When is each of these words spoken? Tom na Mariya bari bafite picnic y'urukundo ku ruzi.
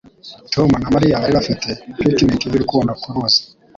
Tom 0.53 0.69
na 0.83 0.89
Mariya 0.95 1.21
bari 1.21 1.33
bafite 1.39 1.67
picnic 1.99 2.39
y'urukundo 2.43 2.91
ku 3.01 3.07
ruzi. 3.13 3.41